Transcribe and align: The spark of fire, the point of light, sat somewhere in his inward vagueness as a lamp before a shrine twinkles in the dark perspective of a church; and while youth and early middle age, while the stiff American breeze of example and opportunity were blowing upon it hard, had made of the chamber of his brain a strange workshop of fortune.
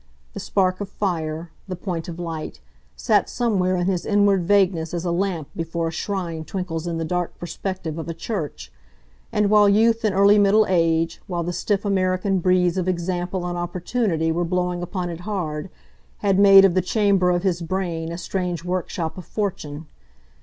The 0.33 0.39
spark 0.39 0.81
of 0.81 0.89
fire, 0.89 1.51
the 1.67 1.75
point 1.75 2.07
of 2.07 2.17
light, 2.17 2.59
sat 2.95 3.29
somewhere 3.29 3.75
in 3.75 3.85
his 3.85 4.03
inward 4.03 4.45
vagueness 4.45 4.95
as 4.95 5.05
a 5.05 5.11
lamp 5.11 5.47
before 5.55 5.89
a 5.89 5.91
shrine 5.91 6.43
twinkles 6.43 6.87
in 6.87 6.97
the 6.97 7.05
dark 7.05 7.37
perspective 7.37 7.99
of 7.99 8.09
a 8.09 8.13
church; 8.15 8.71
and 9.31 9.51
while 9.51 9.69
youth 9.69 10.03
and 10.03 10.15
early 10.15 10.39
middle 10.39 10.65
age, 10.67 11.21
while 11.27 11.43
the 11.43 11.53
stiff 11.53 11.85
American 11.85 12.39
breeze 12.39 12.79
of 12.79 12.87
example 12.87 13.45
and 13.45 13.59
opportunity 13.59 14.31
were 14.31 14.43
blowing 14.43 14.81
upon 14.81 15.11
it 15.11 15.19
hard, 15.19 15.69
had 16.25 16.39
made 16.39 16.65
of 16.65 16.73
the 16.73 16.81
chamber 16.81 17.29
of 17.29 17.43
his 17.43 17.61
brain 17.61 18.11
a 18.11 18.17
strange 18.17 18.63
workshop 18.63 19.19
of 19.19 19.25
fortune. 19.27 19.85